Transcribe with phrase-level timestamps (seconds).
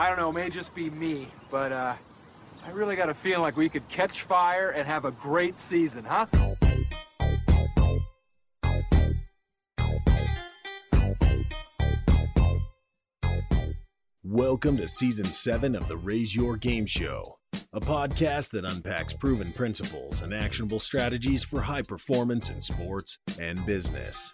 [0.00, 1.94] I don't know, it may just be me, but uh,
[2.64, 6.04] I really got a feeling like we could catch fire and have a great season,
[6.04, 6.26] huh?
[14.22, 17.38] Welcome to season seven of the Raise Your Game Show,
[17.72, 23.66] a podcast that unpacks proven principles and actionable strategies for high performance in sports and
[23.66, 24.32] business.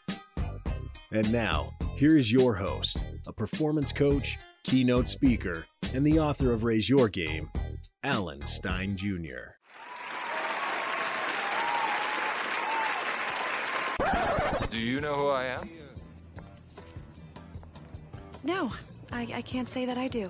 [1.15, 2.96] And now, here is your host,
[3.29, 5.64] a performance coach, keynote speaker,
[5.95, 7.49] and the author of Raise Your Game,
[8.03, 9.55] Alan Stein Jr.
[14.69, 15.71] Do you know who I am?
[18.43, 18.72] No,
[19.13, 20.29] I, I can't say that I do.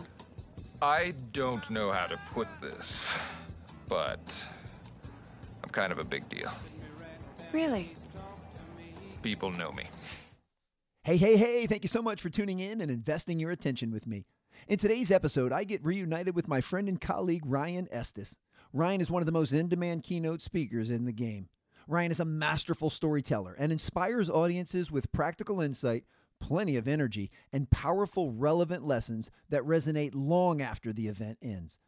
[0.83, 3.09] I don't know how to put this,
[3.89, 4.20] but
[5.62, 6.53] I'm kind of a big deal.
[7.55, 7.97] Really?
[9.23, 9.84] People know me.
[11.04, 14.06] Hey, hey, hey, thank you so much for tuning in and investing your attention with
[14.06, 14.24] me.
[14.68, 18.36] In today's episode, I get reunited with my friend and colleague Ryan Estis.
[18.72, 21.50] Ryan is one of the most in demand keynote speakers in the game.
[21.86, 26.05] Ryan is a masterful storyteller and inspires audiences with practical insight,
[26.41, 31.80] plenty of energy, and powerful, relevant lessons that resonate long after the event ends.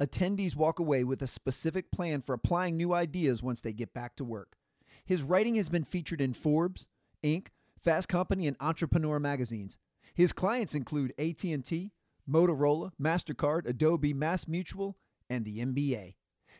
[0.00, 4.16] Attendees walk away with a specific plan for applying new ideas once they get back
[4.16, 4.56] to work.
[5.04, 6.88] His writing has been featured in Forbes,
[7.22, 7.50] Inc.,
[7.84, 9.76] Fast Company, and Entrepreneur magazines.
[10.14, 11.92] His clients include AT&T,
[12.28, 14.96] Motorola, MasterCard, Adobe, Mass Mutual,
[15.28, 16.14] and the NBA.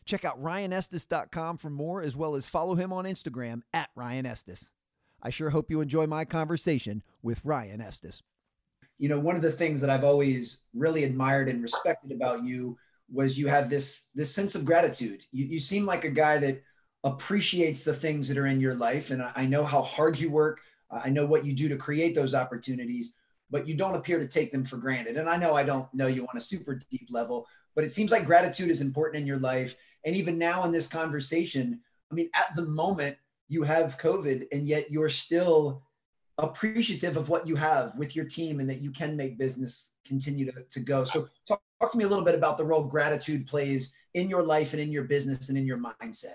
[0.05, 4.69] Check out ryanestis.com for more, as well as follow him on Instagram at Ryan Estis.
[5.23, 8.21] I sure hope you enjoy my conversation with Ryan Estis.
[8.99, 12.77] You know, one of the things that I've always really admired and respected about you
[13.11, 15.25] was you have this this sense of gratitude.
[15.33, 16.63] You, you seem like a guy that
[17.03, 20.31] appreciates the things that are in your life, and I, I know how hard you
[20.31, 20.61] work.
[21.03, 23.15] I know what you do to create those opportunities,
[23.51, 25.17] but you don't appear to take them for granted.
[25.17, 28.11] And I know I don't know you on a super deep level, but it seems
[28.11, 29.77] like gratitude is important in your life.
[30.05, 33.17] And even now in this conversation, I mean, at the moment,
[33.49, 35.83] you have COVID, and yet you're still
[36.39, 40.51] appreciative of what you have with your team and that you can make business continue
[40.51, 41.05] to, to go.
[41.05, 44.43] So, talk, talk to me a little bit about the role gratitude plays in your
[44.43, 46.35] life and in your business and in your mindset.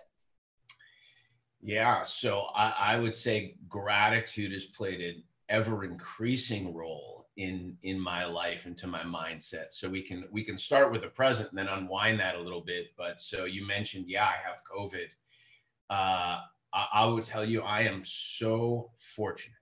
[1.61, 7.99] Yeah, so I, I would say gratitude has played an ever increasing role in in
[7.99, 9.71] my life and to my mindset.
[9.71, 12.61] So we can we can start with the present and then unwind that a little
[12.61, 12.87] bit.
[12.97, 15.07] But so you mentioned, yeah, I have COVID.
[15.89, 16.39] Uh,
[16.73, 19.55] I, I would tell you, I am so fortunate,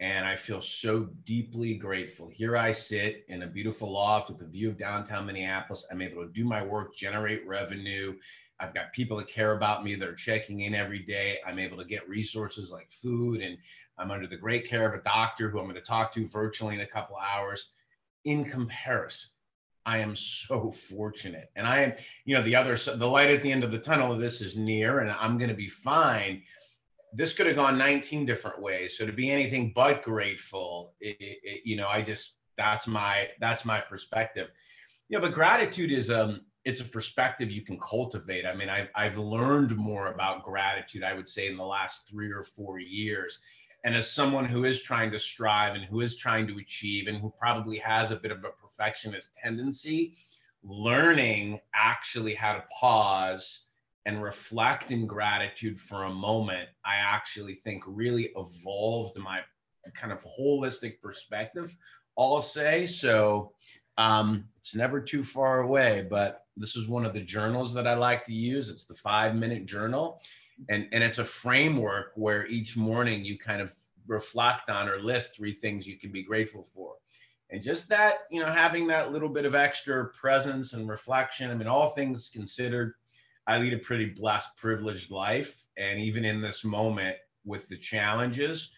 [0.00, 2.28] and I feel so deeply grateful.
[2.28, 5.86] Here I sit in a beautiful loft with a view of downtown Minneapolis.
[5.90, 8.14] I'm able to do my work, generate revenue,
[8.60, 11.38] I've got people that care about me that are checking in every day.
[11.46, 13.58] I'm able to get resources like food, and
[13.98, 16.74] I'm under the great care of a doctor who I'm going to talk to virtually
[16.74, 17.70] in a couple hours.
[18.24, 19.30] In comparison,
[19.86, 21.50] I am so fortunate.
[21.56, 21.92] And I am,
[22.24, 24.56] you know, the other, the light at the end of the tunnel of this is
[24.56, 26.42] near, and I'm going to be fine.
[27.12, 28.96] This could have gone 19 different ways.
[28.96, 33.64] So to be anything but grateful, it, it, you know, I just, that's my, that's
[33.64, 34.48] my perspective.
[35.08, 38.46] You know, but gratitude is, um, it's a perspective you can cultivate.
[38.46, 42.32] I mean, I've, I've learned more about gratitude, I would say, in the last three
[42.32, 43.38] or four years.
[43.84, 47.18] And as someone who is trying to strive and who is trying to achieve and
[47.18, 50.14] who probably has a bit of a perfectionist tendency,
[50.62, 53.66] learning actually how to pause
[54.06, 59.40] and reflect in gratitude for a moment, I actually think really evolved my
[59.94, 61.76] kind of holistic perspective,
[62.18, 62.86] I'll say.
[62.86, 63.52] So
[63.98, 67.94] um, it's never too far away, but this is one of the journals that I
[67.94, 68.68] like to use.
[68.68, 70.20] It's the five minute journal.
[70.68, 73.74] And, and it's a framework where each morning you kind of
[74.06, 76.94] reflect on or list three things you can be grateful for.
[77.50, 81.50] And just that, you know, having that little bit of extra presence and reflection.
[81.50, 82.94] I mean, all things considered,
[83.46, 85.64] I lead a pretty blessed, privileged life.
[85.76, 88.70] And even in this moment with the challenges,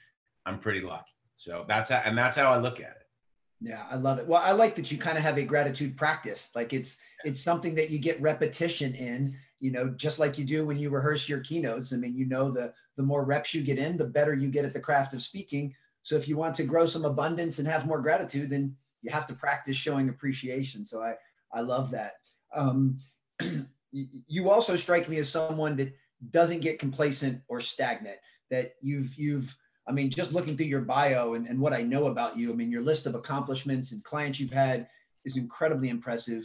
[0.45, 1.13] I'm pretty lucky.
[1.37, 3.06] So that's how, and that's how I look at it.
[3.61, 4.27] Yeah, I love it.
[4.27, 6.55] Well, I like that you kind of have a gratitude practice.
[6.55, 10.67] Like it's it's something that you get repetition in, you know, just like you do
[10.67, 11.93] when you rehearse your keynotes.
[11.93, 14.65] I mean, you know the the more reps you get in, the better you get
[14.65, 15.75] at the craft of speaking.
[16.03, 19.27] So if you want to grow some abundance and have more gratitude, then you have
[19.29, 20.85] to practice showing appreciation.
[20.85, 21.15] So I
[21.53, 22.13] I love that.
[22.55, 22.99] Um,
[23.93, 25.95] you also strike me as someone that
[26.31, 28.19] doesn't get complacent or stagnant.
[28.51, 29.57] That you've you've
[29.89, 32.55] I mean, just looking through your bio and, and what I know about you, I
[32.55, 34.89] mean, your list of accomplishments and clients you've had
[35.25, 36.45] is incredibly impressive.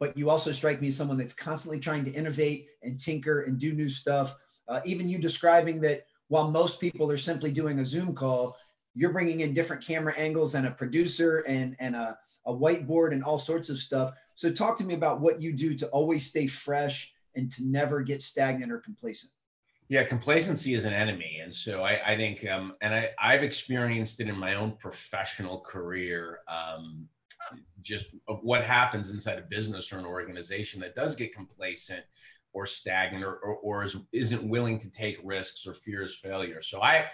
[0.00, 3.58] But you also strike me as someone that's constantly trying to innovate and tinker and
[3.58, 4.36] do new stuff.
[4.68, 8.56] Uh, even you describing that while most people are simply doing a Zoom call,
[8.94, 13.24] you're bringing in different camera angles and a producer and and a, a whiteboard and
[13.24, 16.46] all sorts of stuff so talk to me about what you do to always stay
[16.46, 19.32] fresh and to never get stagnant or complacent
[19.92, 24.20] yeah complacency is an enemy and so i, I think um, and I, i've experienced
[24.20, 27.06] it in my own professional career um,
[27.82, 32.00] just of what happens inside a business or an organization that does get complacent
[32.54, 36.80] or stagnant or, or, or is, isn't willing to take risks or fears failure so
[36.80, 37.04] i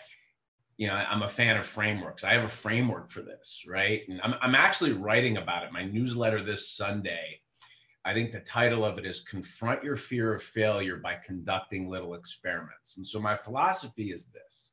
[0.80, 2.22] you know, I'm a fan of frameworks.
[2.22, 4.02] I have a framework for this, right?
[4.08, 5.72] And I'm, I'm actually writing about it.
[5.72, 7.40] My newsletter this Sunday,
[8.04, 12.14] I think the title of it is Confront Your Fear of Failure by Conducting Little
[12.14, 12.96] Experiments.
[12.96, 14.70] And so my philosophy is this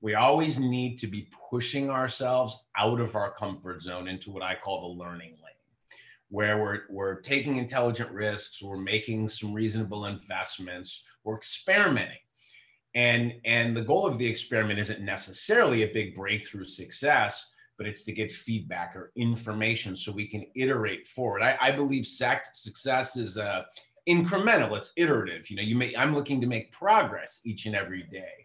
[0.00, 4.54] we always need to be pushing ourselves out of our comfort zone into what I
[4.54, 5.98] call the learning lane,
[6.28, 12.18] where we're, we're taking intelligent risks, we're making some reasonable investments, we're experimenting
[12.94, 18.02] and and the goal of the experiment isn't necessarily a big breakthrough success but it's
[18.02, 23.38] to get feedback or information so we can iterate forward i, I believe success is
[23.38, 23.62] uh,
[24.08, 28.02] incremental it's iterative you know you may i'm looking to make progress each and every
[28.04, 28.44] day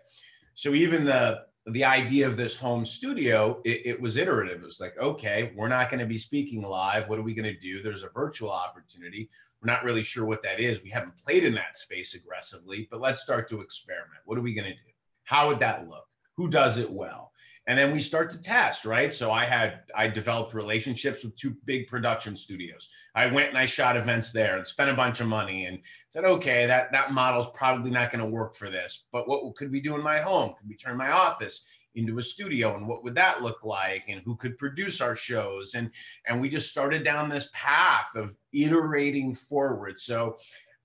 [0.53, 4.81] so even the the idea of this home studio it, it was iterative it was
[4.81, 7.81] like okay we're not going to be speaking live what are we going to do
[7.81, 9.29] there's a virtual opportunity
[9.63, 10.83] we're not really sure what that is.
[10.83, 14.19] We haven't played in that space aggressively, but let's start to experiment.
[14.25, 14.91] What are we going to do?
[15.23, 16.05] How would that look?
[16.35, 17.31] Who does it well?
[17.65, 19.13] And then we start to test, right?
[19.13, 22.89] So I had I developed relationships with two big production studios.
[23.15, 25.79] I went and I shot events there and spent a bunch of money and
[26.09, 29.05] said, okay, that that model's probably not going to work for this.
[29.13, 30.55] But what could we do in my home?
[30.59, 31.65] Could we turn my office
[31.95, 35.75] into a studio and what would that look like and who could produce our shows
[35.75, 35.91] and
[36.27, 40.35] and we just started down this path of iterating forward so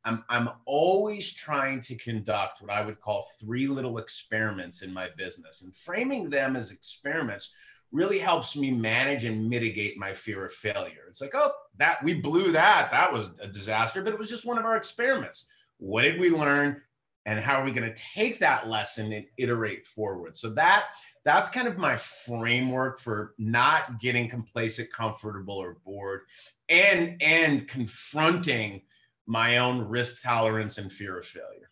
[0.08, 5.08] I'm, I'm always trying to conduct what I would call three little experiments in my
[5.16, 7.52] business and framing them as experiments
[7.92, 11.04] really helps me manage and mitigate my fear of failure.
[11.08, 12.90] It's like, oh, that we blew that.
[12.90, 15.44] That was a disaster, but it was just one of our experiments.
[15.78, 16.80] What did we learn?
[17.26, 20.86] and how are we going to take that lesson and iterate forward so that
[21.24, 26.22] that's kind of my framework for not getting complacent comfortable or bored
[26.70, 28.80] and and confronting
[29.28, 31.70] my own risk tolerance and fear of failure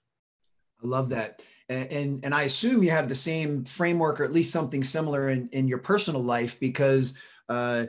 [0.82, 4.32] i love that and, and, and i assume you have the same framework or at
[4.32, 7.18] least something similar in in your personal life because
[7.48, 7.86] uh,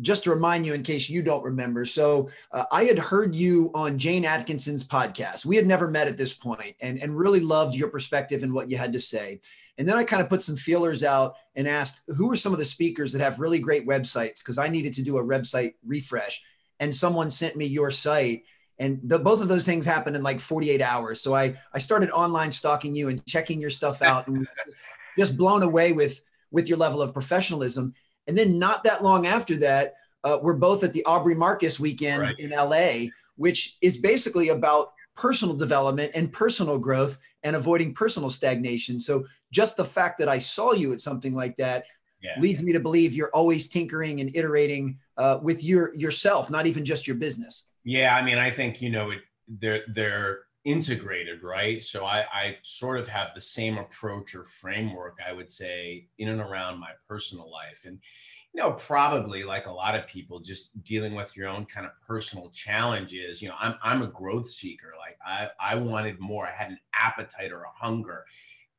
[0.00, 1.84] just to remind you in case you don't remember.
[1.84, 5.46] So uh, I had heard you on Jane Atkinson's podcast.
[5.46, 8.70] We had never met at this point and, and really loved your perspective and what
[8.70, 9.40] you had to say.
[9.78, 12.58] And then I kind of put some feelers out and asked who are some of
[12.58, 16.42] the speakers that have really great websites because I needed to do a website refresh.
[16.80, 18.44] And someone sent me your site.
[18.80, 21.20] And the, both of those things happened in like 48 hours.
[21.20, 24.78] So I, I started online stalking you and checking your stuff out and just,
[25.18, 27.94] just blown away with, with your level of professionalism.
[28.26, 29.94] And then not that long after that,
[30.24, 32.38] uh, we're both at the Aubrey Marcus weekend right.
[32.38, 38.98] in LA, which is basically about personal development and personal growth and avoiding personal stagnation.
[38.98, 41.84] So just the fact that I saw you at something like that
[42.22, 42.40] yeah.
[42.40, 46.84] leads me to believe you're always tinkering and iterating uh, with your yourself, not even
[46.84, 47.66] just your business.
[47.84, 51.82] Yeah, I mean, I think you know it, they're they're integrated, right?
[51.82, 56.28] So I, I sort of have the same approach or framework, I would say, in
[56.28, 57.84] and around my personal life.
[57.86, 57.98] And,
[58.52, 61.92] you know, probably like a lot of people, just dealing with your own kind of
[62.06, 63.40] personal challenges.
[63.40, 64.92] You know, I'm, I'm a growth seeker.
[64.98, 66.46] Like I, I wanted more.
[66.46, 68.26] I had an appetite or a hunger.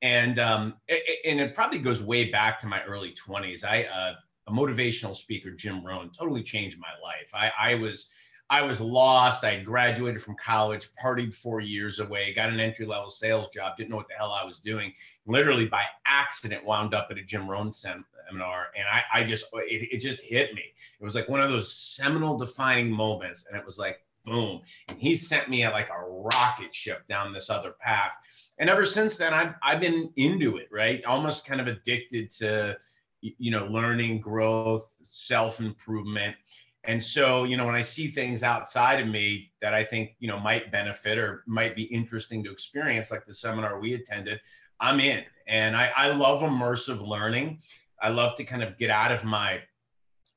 [0.02, 3.64] And, um, it, and it probably goes way back to my early 20s.
[3.64, 4.14] I, uh,
[4.48, 7.32] a motivational speaker, Jim Rohn, totally changed my life.
[7.34, 8.10] I, I was,
[8.52, 9.46] I was lost.
[9.46, 13.90] I graduated from college, partied four years away, got an entry level sales job, didn't
[13.90, 14.92] know what the hell I was doing.
[15.26, 19.88] Literally by accident, wound up at a Jim Rohn seminar, and I, I just it,
[19.94, 20.64] it just hit me.
[21.00, 24.60] It was like one of those seminal defining moments, and it was like boom.
[24.90, 28.18] And he sent me like a rocket ship down this other path.
[28.58, 31.02] And ever since then, I've I've been into it, right?
[31.06, 32.78] Almost kind of addicted to
[33.22, 36.36] you know learning, growth, self improvement
[36.84, 40.28] and so, you know, when I see things outside of me that I think, you
[40.28, 44.40] know, might benefit or might be interesting to experience, like the seminar we attended,
[44.80, 45.24] I'm in.
[45.48, 47.60] And I, I love immersive learning.
[48.02, 49.60] I love to kind of get out of my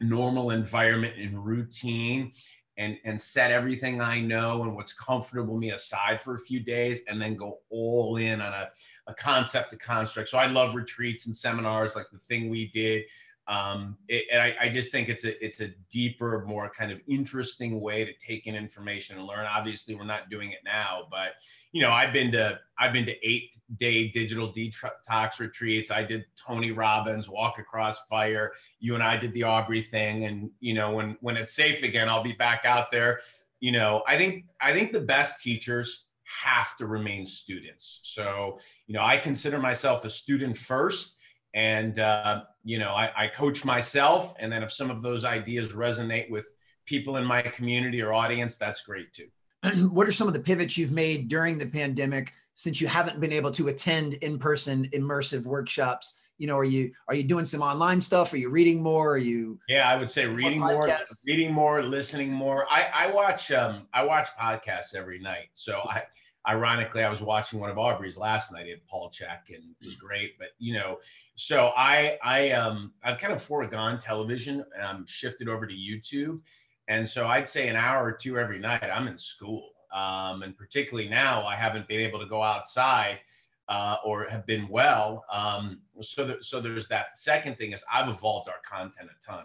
[0.00, 2.32] normal environment and routine
[2.76, 7.00] and and set everything I know and what's comfortable me aside for a few days
[7.08, 8.68] and then go all in on a,
[9.06, 10.28] a concept, a construct.
[10.28, 13.04] So I love retreats and seminars like the thing we did
[13.46, 16.98] Um, it, and I, I, just think it's a it's a deeper, more kind of
[17.06, 19.44] interesting way to take in information and learn.
[19.44, 21.34] Obviously, we're not doing it now, but
[21.72, 25.90] you know, I've been to I've been to eight day digital detox retreats.
[25.90, 28.52] I did Tony Robbins walk across fire.
[28.80, 32.08] You and I did the Aubrey thing, and you know, when when it's safe again,
[32.08, 33.20] I'll be back out there.
[33.60, 36.06] You know, I think I think the best teachers
[36.42, 38.00] have to remain students.
[38.04, 41.18] So, you know, I consider myself a student first
[41.54, 44.34] and uh, you know I, I, coach myself.
[44.38, 46.48] And then if some of those ideas resonate with
[46.84, 49.28] people in my community or audience that's great too.
[49.90, 53.32] What are some of the pivots you've made during the pandemic since you haven't been
[53.32, 56.20] able to attend in-person immersive workshops?
[56.38, 58.32] You know are you are you doing some online stuff?
[58.32, 59.12] Are you reading more?
[59.12, 60.88] Are you yeah i would say reading more
[61.26, 62.66] reading more listening more.
[62.68, 65.50] I i watch um i watch podcasts every night.
[65.52, 66.02] So i
[66.46, 69.94] ironically, I was watching one of Aubrey's last night at Paul Chek and it was
[69.94, 70.38] great.
[70.38, 70.98] But you know,
[71.36, 76.40] so I I um I've kind of foregone television and I'm shifted over to YouTube.
[76.88, 79.70] And so I'd say an hour or two every night I'm in school.
[79.92, 83.22] Um, and particularly now I haven't been able to go outside
[83.68, 85.24] uh, or have been well.
[85.32, 87.16] Um, so, that, so there's that.
[87.16, 89.44] Second thing is I've evolved our content a ton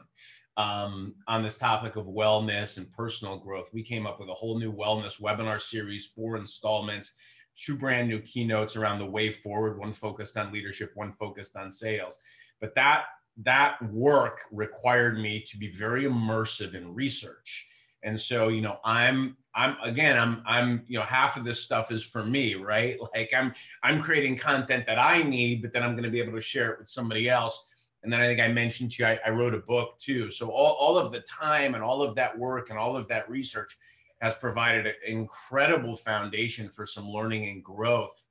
[0.59, 3.69] um, on this topic of wellness and personal growth.
[3.71, 7.13] We came up with a whole new wellness webinar series, four installments,
[7.55, 11.71] two brand new keynotes around the way forward, one focused on leadership, one focused on
[11.71, 12.19] sales.
[12.59, 13.05] But that
[13.45, 17.65] that work required me to be very immersive in research.
[18.03, 21.89] And so, you know, I'm I'm again, I'm I'm you know, half of this stuff
[21.89, 22.97] is for me, right?
[23.15, 26.33] Like I'm I'm creating content that I need, but then I'm going to be able
[26.33, 27.63] to share it with somebody else
[28.03, 30.31] and then I think I mentioned to you, I, I, wrote a book too.
[30.31, 33.29] So all, all of the time and all of that work and all of that
[33.29, 33.77] research
[34.21, 38.23] has provided an incredible foundation for some learning and growth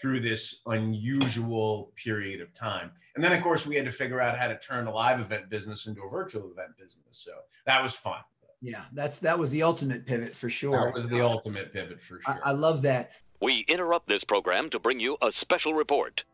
[0.00, 2.90] through this unusual period of time.
[3.14, 5.48] And then of course we had to figure out how to turn a live event
[5.48, 7.04] business into a virtual event business.
[7.24, 7.32] So
[7.66, 8.20] that was fun.
[8.60, 10.86] Yeah, that's that was the ultimate pivot for sure.
[10.86, 12.38] That was the ultimate pivot for sure.
[12.44, 13.12] I, I love that.
[13.40, 16.24] We interrupt this program to bring you a special report.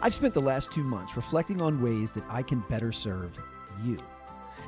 [0.00, 3.38] I've spent the last two months reflecting on ways that I can better serve
[3.82, 3.98] you.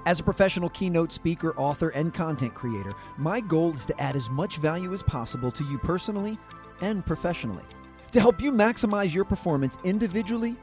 [0.07, 4.31] As a professional keynote speaker, author, and content creator, my goal is to add as
[4.31, 6.39] much value as possible to you personally
[6.81, 7.65] and professionally,
[8.13, 10.57] to help you maximize your performance individually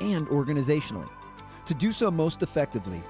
[0.00, 1.08] and organizationally.
[1.66, 3.02] To do so most effectively,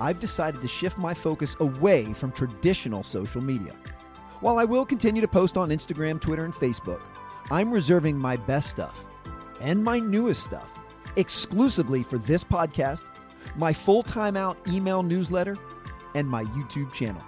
[0.00, 3.74] I've decided to shift my focus away from traditional social media.
[4.40, 7.00] While I will continue to post on Instagram, Twitter, and Facebook,
[7.50, 9.04] I'm reserving my best stuff
[9.60, 10.70] and my newest stuff
[11.16, 13.04] exclusively for this podcast,
[13.56, 15.56] my full time out email newsletter,
[16.14, 17.22] and my YouTube channel.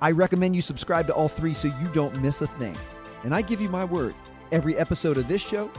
[0.00, 2.76] I recommend you subscribe to all three so you don't miss a thing.
[3.22, 4.14] And I give you my word
[4.52, 5.70] every episode of this show,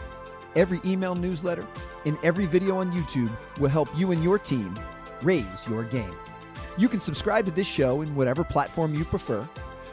[0.56, 1.68] every email newsletter,
[2.06, 4.78] and every video on YouTube will help you and your team
[5.22, 6.16] raise your game.
[6.78, 9.48] You can subscribe to this show in whatever platform you prefer.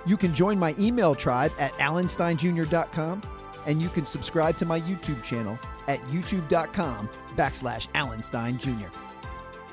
[0.05, 3.23] You can join my email tribe at alansteinjr.com,
[3.67, 8.89] and you can subscribe to my YouTube channel at youtube.com backslash Alan Stein Jr.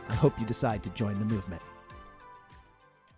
[0.10, 1.62] I hope you decide to join the movement.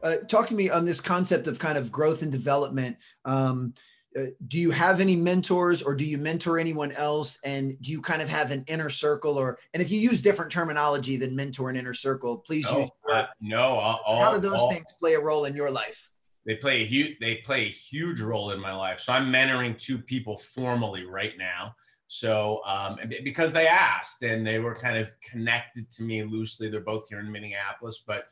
[0.03, 2.97] Uh, talk to me on this concept of kind of growth and development.
[3.23, 3.73] Um,
[4.17, 7.39] uh, do you have any mentors or do you mentor anyone else?
[7.45, 10.51] And do you kind of have an inner circle or, and if you use different
[10.51, 12.89] terminology than mentor and inner circle, please no, use.
[13.09, 13.61] Uh, no.
[13.61, 16.09] All, how do those all, things play a role in your life?
[16.45, 18.99] They play a huge, they play a huge role in my life.
[18.99, 21.75] So I'm mentoring two people formally right now.
[22.07, 26.81] So um, because they asked and they were kind of connected to me loosely, they're
[26.81, 28.25] both here in Minneapolis, but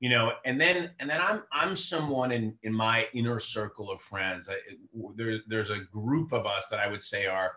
[0.00, 4.00] you know, and then and then I'm I'm someone in in my inner circle of
[4.00, 4.48] friends.
[4.48, 4.56] I,
[5.16, 7.52] there, there's a group of us that I would say are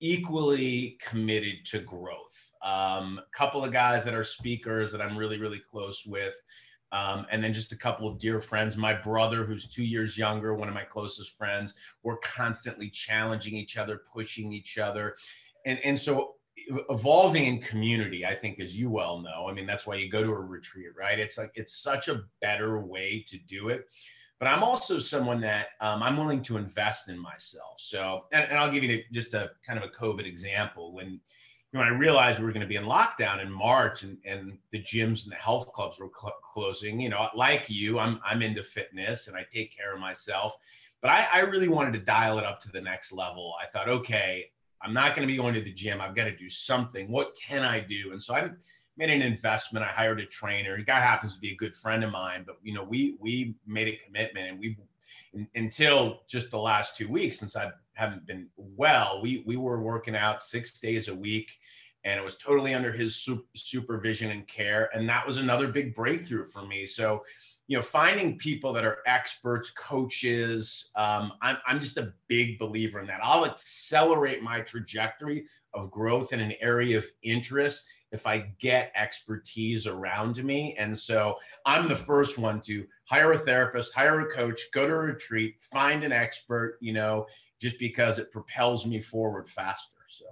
[0.00, 2.52] equally committed to growth.
[2.62, 6.34] A um, couple of guys that are speakers that I'm really really close with.
[6.92, 8.76] Um, and then just a couple of dear friends.
[8.76, 13.76] My brother, who's two years younger, one of my closest friends, we're constantly challenging each
[13.76, 15.16] other, pushing each other.
[15.64, 16.34] And, and so
[16.88, 20.22] evolving in community, I think, as you well know, I mean, that's why you go
[20.22, 21.18] to a retreat, right?
[21.18, 23.88] It's like, it's such a better way to do it.
[24.38, 27.78] But I'm also someone that um, I'm willing to invest in myself.
[27.78, 30.92] So, and, and I'll give you just a kind of a COVID example.
[30.92, 31.20] When
[31.76, 34.82] when I realized we were going to be in lockdown in March and, and the
[34.82, 38.62] gyms and the health clubs were cl- closing, you know, like you, I'm, I'm into
[38.62, 40.56] fitness and I take care of myself,
[41.00, 43.54] but I, I really wanted to dial it up to the next level.
[43.62, 44.46] I thought, okay,
[44.82, 46.00] I'm not going to be going to the gym.
[46.00, 47.10] I've got to do something.
[47.10, 48.12] What can I do?
[48.12, 48.50] And so I
[48.96, 49.84] made an investment.
[49.84, 50.76] I hired a trainer.
[50.76, 53.54] The guy happens to be a good friend of mine, but you know, we, we
[53.66, 54.76] made a commitment and we've,
[55.54, 60.14] until just the last two weeks since I haven't been well, we we were working
[60.14, 61.50] out six days a week,
[62.04, 63.26] and it was totally under his
[63.56, 64.90] supervision and care.
[64.94, 66.86] And that was another big breakthrough for me.
[66.86, 67.24] So,
[67.66, 73.00] you know, finding people that are experts, coaches, um, I'm, I'm just a big believer
[73.00, 73.20] in that.
[73.22, 77.86] I'll accelerate my trajectory of growth in an area of interest
[78.16, 80.74] if I get expertise around me.
[80.78, 84.92] And so I'm the first one to hire a therapist, hire a coach, go to
[84.92, 87.26] a retreat, find an expert, you know,
[87.60, 89.92] just because it propels me forward faster.
[90.08, 90.24] So.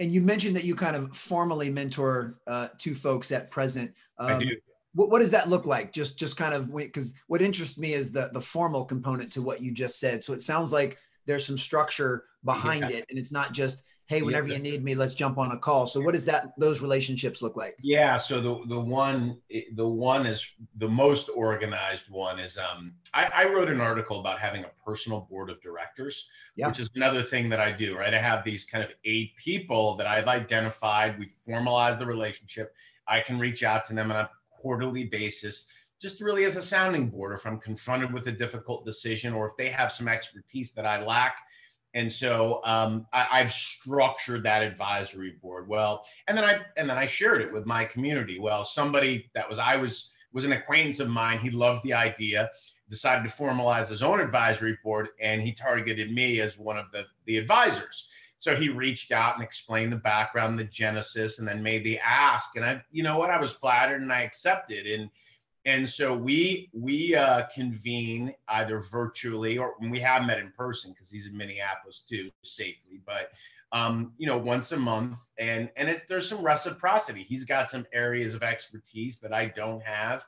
[0.00, 3.94] And you mentioned that you kind of formally mentor uh, two folks at present.
[4.18, 4.56] Um, I do.
[4.94, 5.92] What, what does that look like?
[5.92, 9.62] Just just kind of because what interests me is the the formal component to what
[9.62, 10.22] you just said.
[10.22, 12.96] So it sounds like there's some structure behind yeah.
[12.96, 14.56] it, and it's not just hey whenever yeah.
[14.56, 15.86] you need me let's jump on a call.
[15.86, 17.76] So what does that those relationships look like?
[17.82, 19.38] Yeah so the the one
[19.74, 20.44] the one is
[20.76, 25.26] the most organized one is um i, I wrote an article about having a personal
[25.30, 26.68] board of directors yeah.
[26.68, 28.14] which is another thing that i do right?
[28.14, 31.18] I have these kind of eight people that i've identified.
[31.18, 32.74] We formalize the relationship.
[33.08, 35.66] I can reach out to them on a quarterly basis
[36.00, 39.56] just really as a sounding board if i'm confronted with a difficult decision or if
[39.56, 41.36] they have some expertise that i lack
[41.94, 46.96] and so um, I, have structured that advisory board well, and then I and then
[46.96, 48.38] I shared it with my community.
[48.38, 51.38] Well, somebody that was I was was an acquaintance of mine.
[51.38, 52.50] He loved the idea,
[52.88, 57.04] decided to formalize his own advisory board, and he targeted me as one of the
[57.26, 58.08] the advisors.
[58.38, 62.56] So he reached out and explained the background, the genesis, and then made the ask.
[62.56, 64.84] And I, you know what, I was flattered and I accepted.
[64.84, 65.10] And
[65.64, 71.10] and so we we uh, convene either virtually or we have met in person because
[71.10, 73.30] he's in Minneapolis too safely, but
[73.72, 77.22] um, you know once a month, and and it, there's some reciprocity.
[77.22, 80.24] He's got some areas of expertise that I don't have,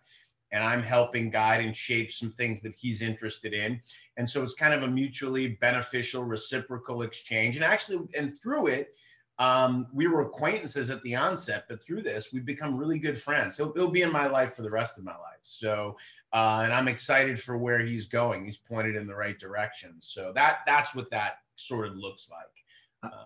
[0.52, 3.80] and I'm helping guide and shape some things that he's interested in,
[4.16, 8.94] and so it's kind of a mutually beneficial, reciprocal exchange, and actually, and through it
[9.38, 13.56] um, we were acquaintances at the onset, but through this, we've become really good friends.
[13.56, 15.40] He'll, he'll be in my life for the rest of my life.
[15.42, 15.96] So,
[16.32, 18.44] uh, and I'm excited for where he's going.
[18.44, 19.96] He's pointed in the right direction.
[19.98, 23.12] So that that's what that sort of looks like.
[23.12, 23.24] Uh,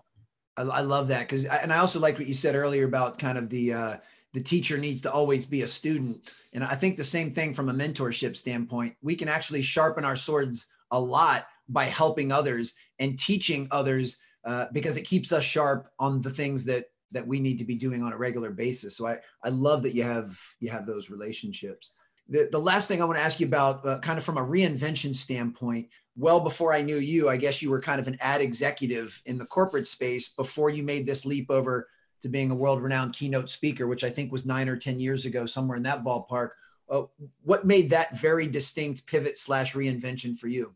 [0.57, 3.37] I, I, love that because, and I also like what you said earlier about kind
[3.37, 3.97] of the uh,
[4.33, 7.69] the teacher needs to always be a student, and I think the same thing from
[7.69, 8.95] a mentorship standpoint.
[9.01, 14.67] We can actually sharpen our swords a lot by helping others and teaching others uh,
[14.71, 18.03] because it keeps us sharp on the things that that we need to be doing
[18.03, 18.95] on a regular basis.
[18.95, 21.93] So I I love that you have you have those relationships.
[22.31, 24.45] The, the last thing I want to ask you about, uh, kind of from a
[24.45, 28.39] reinvention standpoint, well before I knew you, I guess you were kind of an ad
[28.41, 31.87] executive in the corporate space before you made this leap over
[32.21, 35.25] to being a world renowned keynote speaker, which I think was nine or 10 years
[35.25, 36.49] ago, somewhere in that ballpark.
[36.89, 37.03] Uh,
[37.43, 40.75] what made that very distinct pivot slash reinvention for you?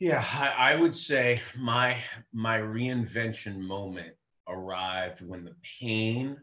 [0.00, 1.96] Yeah, I, I, would say my
[2.32, 4.14] my reinvention moment
[4.48, 6.36] arrived when the pain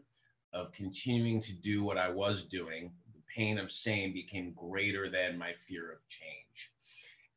[0.54, 5.38] of continuing to do what I was doing, the pain of same became greater than
[5.38, 6.70] my fear of change.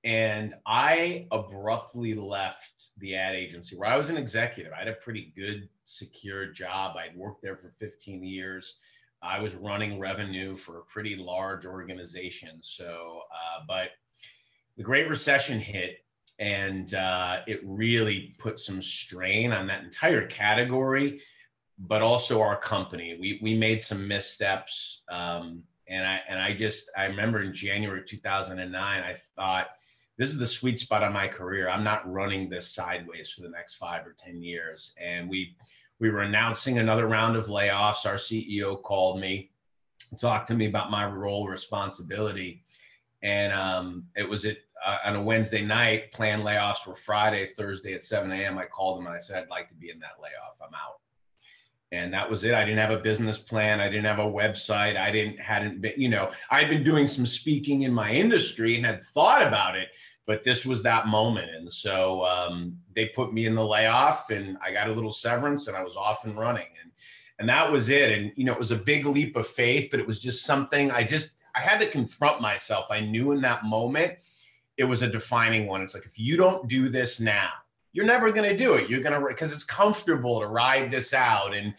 [0.06, 4.72] And I abruptly left the ad agency where I was an executive.
[4.72, 6.96] I had a pretty good, secure job.
[6.96, 8.78] I'd worked there for 15 years.
[9.22, 12.60] I was running revenue for a pretty large organization.
[12.62, 13.90] So, uh, but
[14.78, 16.05] the Great Recession hit
[16.40, 21.22] and uh, it really put some strain on that entire category,
[21.80, 23.18] but also our company.
[23.20, 28.04] We we made some missteps, um, and I and I just I remember in January
[28.06, 29.68] 2009, I thought
[30.18, 31.70] this is the sweet spot of my career.
[31.70, 35.56] I'm not running this sideways for the next five or ten years, and we
[36.00, 38.06] we were announcing another round of layoffs.
[38.06, 39.52] Our CEO called me,
[40.20, 42.64] talked to me about my role responsibility,
[43.22, 47.94] and um, it was at uh, on a Wednesday night, planned layoffs were Friday, Thursday
[47.94, 48.58] at 7 a.m.
[48.58, 50.60] I called them and I said, I'd like to be in that layoff.
[50.62, 51.00] I'm out.
[51.92, 52.54] And that was it.
[52.54, 53.80] I didn't have a business plan.
[53.80, 54.98] I didn't have a website.
[54.98, 58.86] I didn't, hadn't been, you know, I'd been doing some speaking in my industry and
[58.86, 59.90] had thought about it,
[60.26, 61.52] but this was that moment.
[61.52, 65.68] And so um, they put me in the layoff and I got a little severance
[65.68, 66.68] and I was off and running.
[66.82, 66.92] And,
[67.40, 68.12] and that was it.
[68.12, 70.92] And, you know, it was a big leap of faith, but it was just something
[70.92, 72.88] I just, I had to confront myself.
[72.92, 74.18] I knew in that moment
[74.78, 75.82] it was a defining one.
[75.82, 77.50] It's like if you don't do this now,
[77.94, 78.90] you're never going to do it.
[78.90, 81.74] You're going to because it's comfortable to ride this out and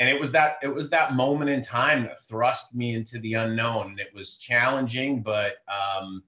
[0.00, 3.34] and it was that it was that moment in time that thrust me into the
[3.34, 3.90] unknown.
[3.90, 6.22] And It was challenging, but um,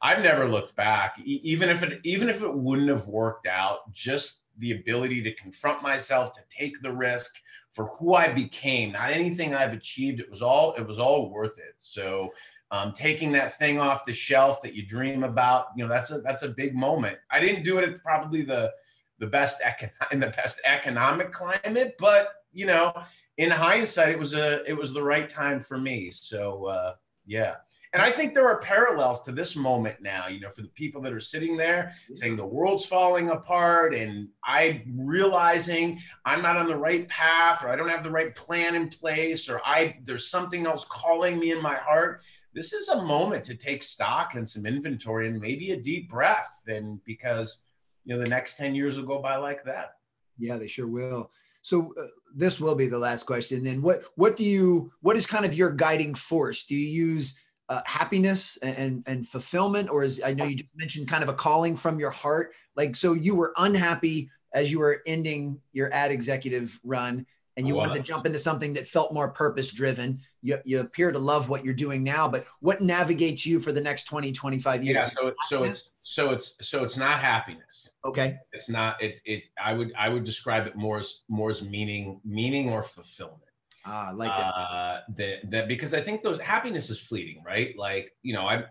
[0.00, 1.16] I've never looked back.
[1.24, 5.34] E- even if it even if it wouldn't have worked out, just the ability to
[5.34, 7.34] confront myself, to take the risk
[7.72, 10.20] for who I became, not anything I've achieved.
[10.20, 11.74] It was all it was all worth it.
[11.78, 12.30] So
[12.70, 16.20] um, taking that thing off the shelf that you dream about you know that's a
[16.20, 18.72] that's a big moment i didn't do it at probably the
[19.18, 22.90] the best econ- in the best economic climate but you know,
[23.36, 26.10] in hindsight, it was a it was the right time for me.
[26.10, 26.94] So uh,
[27.26, 27.56] yeah.
[27.96, 31.00] And I think there are parallels to this moment now, you know, for the people
[31.00, 36.66] that are sitting there saying the world's falling apart and I realizing I'm not on
[36.66, 40.28] the right path or I don't have the right plan in place or I there's
[40.28, 42.22] something else calling me in my heart.
[42.52, 46.50] This is a moment to take stock and some inventory and maybe a deep breath
[46.68, 47.62] and because
[48.04, 49.92] you know the next 10 years will go by like that.
[50.36, 51.30] Yeah, they sure will.
[51.62, 53.64] So uh, this will be the last question.
[53.64, 56.66] Then what what do you what is kind of your guiding force?
[56.66, 61.08] Do you use uh, happiness and and fulfillment or is i know you just mentioned
[61.08, 62.52] kind of a calling from your heart.
[62.76, 67.26] Like so you were unhappy as you were ending your ad executive run
[67.56, 71.10] and you wanted to jump into something that felt more purpose driven you, you appear
[71.10, 74.84] to love what you're doing now but what navigates you for the next 20 25
[74.84, 74.94] years?
[74.94, 77.88] yeah so, so it's so it's so it's not happiness.
[78.04, 78.38] Okay.
[78.52, 82.20] It's not it it i would i would describe it more as more as meaning
[82.24, 83.42] meaning or fulfillment
[83.86, 84.54] Ah, I like that.
[84.54, 87.76] Uh, that that because I think those happiness is fleeting, right?
[87.78, 88.64] Like you know, I'm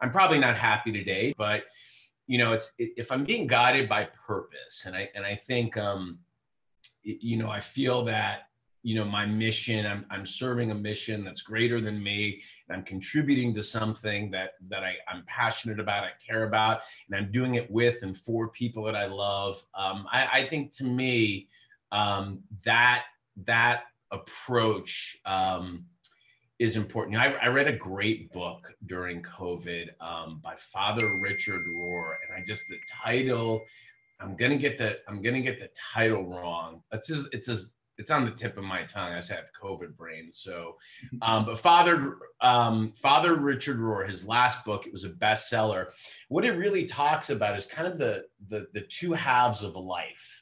[0.00, 1.64] I'm probably not happy today, but
[2.26, 6.18] you know, it's if I'm being guided by purpose, and I and I think um,
[7.02, 8.48] you know, I feel that
[8.82, 12.84] you know my mission I'm, I'm serving a mission that's greater than me and i'm
[12.84, 17.56] contributing to something that that I, i'm passionate about i care about and i'm doing
[17.56, 21.48] it with and for people that i love um, I, I think to me
[21.90, 23.04] um, that
[23.44, 25.84] that approach um,
[26.58, 27.16] is important.
[27.16, 32.44] I, I, read a great book during COVID um, by Father Richard Rohr, and I
[32.44, 33.62] just the title.
[34.20, 36.82] I'm gonna get the I'm gonna get the title wrong.
[36.92, 39.12] It's just, it's just, it's on the tip of my tongue.
[39.12, 40.30] I just have COVID brain.
[40.30, 40.76] So,
[41.22, 45.86] um, but Father um, Father Richard Rohr, his last book, it was a bestseller.
[46.28, 50.37] What it really talks about is kind of the the the two halves of life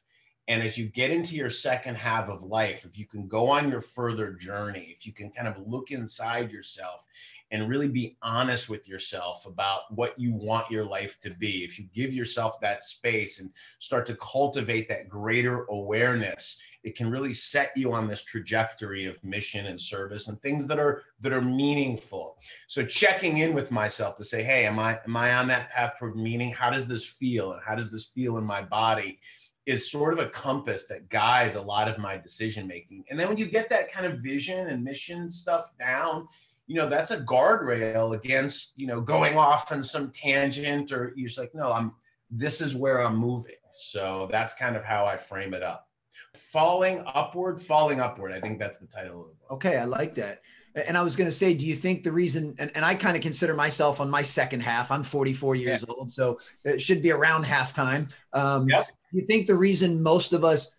[0.48, 3.68] and as you get into your second half of life, if you can go on
[3.68, 7.04] your further journey, if you can kind of look inside yourself
[7.50, 11.80] and really be honest with yourself about what you want your life to be, if
[11.80, 17.32] you give yourself that space and start to cultivate that greater awareness, it can really
[17.32, 21.42] set you on this trajectory of mission and service and things that are that are
[21.42, 22.38] meaningful.
[22.68, 25.94] So checking in with myself to say, hey, am I am I on that path
[25.98, 26.52] toward meaning?
[26.52, 27.52] How does this feel?
[27.52, 29.18] And how does this feel in my body?
[29.66, 33.04] Is sort of a compass that guides a lot of my decision making.
[33.10, 36.28] And then when you get that kind of vision and mission stuff down,
[36.68, 41.26] you know, that's a guardrail against, you know, going off on some tangent or you're
[41.26, 41.92] just like, no, I'm
[42.30, 43.54] this is where I'm moving.
[43.70, 45.88] So that's kind of how I frame it up.
[46.34, 48.32] Falling upward, falling upward.
[48.32, 49.52] I think that's the title of the book.
[49.52, 50.42] Okay, I like that.
[50.88, 53.16] And I was going to say, do you think the reason, and, and I kind
[53.16, 55.94] of consider myself on my second half, I'm 44 years yeah.
[55.94, 58.12] old, so it should be around halftime.
[58.32, 60.74] Um, yep you think the reason most of us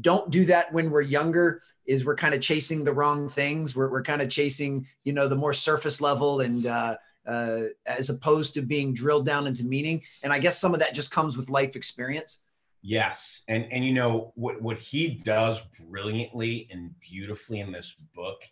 [0.00, 3.76] don't do that when we're younger is we're kind of chasing the wrong things.
[3.76, 8.10] We're, we're kind of chasing, you know, the more surface level and uh, uh, as
[8.10, 10.02] opposed to being drilled down into meaning.
[10.22, 12.40] And I guess some of that just comes with life experience.
[12.86, 18.42] Yes, and and you know what what he does brilliantly and beautifully in this book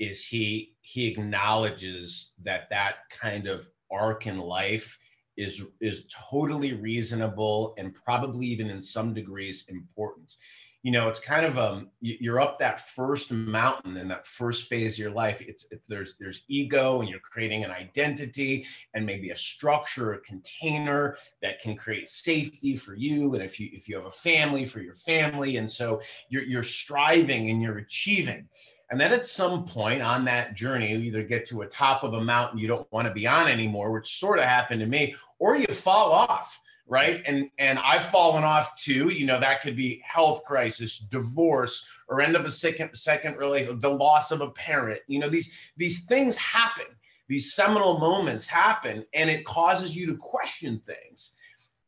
[0.00, 4.98] is he he acknowledges that that kind of arc in life
[5.38, 10.34] is is totally reasonable and probably even in some degrees important.
[10.82, 14.94] You know it's kind of um you're up that first mountain in that first phase
[14.94, 15.40] of your life.
[15.40, 21.16] It's, there's there's ego and you're creating an identity and maybe a structure a container
[21.42, 24.80] that can create safety for you and if you if you have a family for
[24.80, 25.56] your family.
[25.56, 28.48] And so you're you're striving and you're achieving
[28.90, 32.14] and then at some point on that journey, you either get to a top of
[32.14, 35.14] a mountain you don't want to be on anymore, which sort of happened to me,
[35.38, 37.22] or you fall off, right?
[37.26, 39.10] And and I've fallen off too.
[39.10, 43.80] You know, that could be health crisis, divorce, or end of a second second relationship,
[43.80, 45.00] the loss of a parent.
[45.06, 46.86] You know, these these things happen.
[47.28, 51.34] These seminal moments happen, and it causes you to question things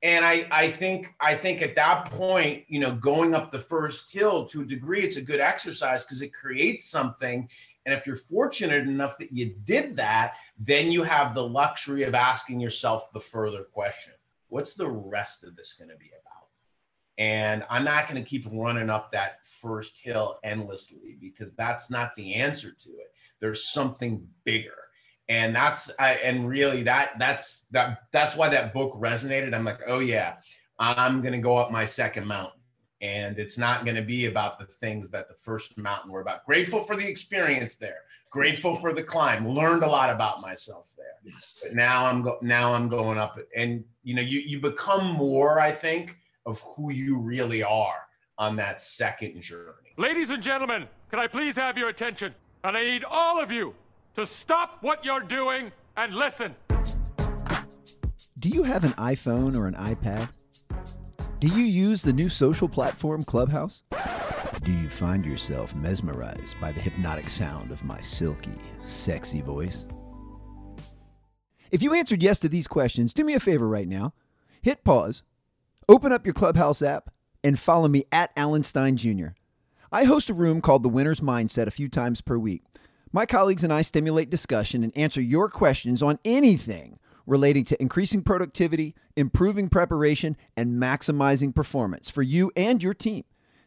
[0.02, 4.10] and I, I think I think at that point, you know, going up the first
[4.10, 7.48] hill to a degree, it's a good exercise because it creates something.
[7.84, 12.14] And if you're fortunate enough that you did that, then you have the luxury of
[12.14, 14.14] asking yourself the further question:
[14.48, 16.48] What's the rest of this going to be about?
[17.18, 22.14] And I'm not going to keep running up that first hill endlessly because that's not
[22.14, 23.12] the answer to it.
[23.40, 24.89] There's something bigger
[25.30, 29.54] and that's I, and really that that's that that's why that book resonated.
[29.54, 30.34] I'm like oh yeah
[30.80, 32.58] i'm going to go up my second mountain.
[33.02, 36.44] And it's not going to be about the things that the first mountain were about.
[36.44, 38.00] Grateful for the experience there.
[38.30, 39.48] Grateful for the climb.
[39.48, 41.06] Learned a lot about myself there.
[41.24, 41.60] Yes.
[41.62, 43.38] but now i'm go, now i'm going up.
[43.56, 48.00] And you know you you become more i think of who you really are
[48.38, 49.92] on that second journey.
[49.98, 52.34] Ladies and gentlemen, can I please have your attention?
[52.64, 53.74] And I need all of you
[54.16, 56.54] to stop what you're doing and listen.
[58.38, 60.30] Do you have an iPhone or an iPad?
[61.40, 63.82] Do you use the new social platform Clubhouse?
[64.62, 69.88] Do you find yourself mesmerized by the hypnotic sound of my silky, sexy voice?
[71.70, 74.12] If you answered yes to these questions, do me a favor right now.
[74.60, 75.22] Hit pause,
[75.88, 77.10] open up your Clubhouse app,
[77.42, 79.28] and follow me at Alan Stein Jr.
[79.92, 82.62] I host a room called The Winner's Mindset a few times per week.
[83.12, 88.22] My colleagues and I stimulate discussion and answer your questions on anything relating to increasing
[88.22, 93.24] productivity, improving preparation, and maximizing performance for you and your team.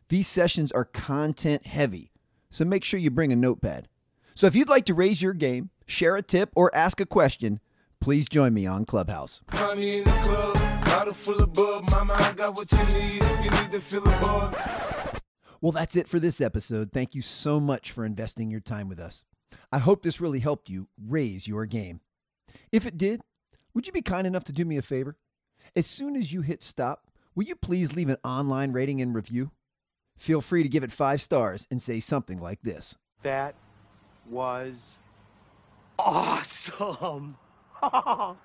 [0.08, 2.14] These sessions are content heavy,
[2.52, 3.90] so make sure you bring a notepad.
[4.34, 7.60] So if you'd like to raise your game, share a tip, or ask a question,
[8.00, 9.42] please join me on Clubhouse.
[9.50, 11.90] Find me in the club, bottle full of bub.
[11.90, 15.20] Mama, I got what you need if you need to feel above.
[15.60, 16.94] Well, that's it for this episode.
[16.94, 19.26] Thank you so much for investing your time with us.
[19.72, 22.02] I hope this really helped you raise your game.
[22.72, 23.22] If it did,
[23.74, 25.18] would you be kind enough to do me a favor?
[25.76, 29.52] As soon as you hit stop, will you please leave an online rating and review?
[30.18, 32.96] Feel free to give it five stars and say something like this.
[33.24, 33.56] That
[34.30, 34.98] was
[35.98, 37.38] awesome.
[37.86, 38.38] Oh,